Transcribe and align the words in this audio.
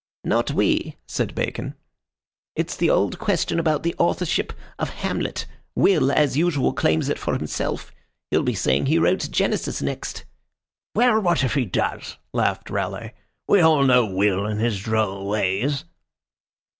"Not 0.23 0.49
we," 0.49 0.95
said 1.05 1.35
Bacon. 1.35 1.75
"It's 2.55 2.75
the 2.75 2.89
old 2.89 3.19
question 3.19 3.59
about 3.59 3.83
the 3.83 3.93
authorship 3.99 4.51
of 4.79 4.89
Hamlet. 4.89 5.45
Will, 5.75 6.11
as 6.11 6.35
usual, 6.35 6.73
claims 6.73 7.07
it 7.07 7.19
for 7.19 7.33
himself. 7.37 7.91
He'll 8.31 8.41
be 8.41 8.55
saying 8.55 8.87
he 8.87 8.97
wrote 8.97 9.29
Genesis 9.29 9.79
next." 9.79 10.25
"Well, 10.95 11.19
what 11.21 11.43
if 11.43 11.53
he 11.53 11.65
does?" 11.65 12.17
laughed 12.33 12.71
Raleigh. 12.71 13.11
"We 13.47 13.61
all 13.61 13.83
know 13.83 14.07
Will 14.07 14.47
and 14.47 14.59
his 14.59 14.79
droll 14.79 15.27
ways." 15.27 15.85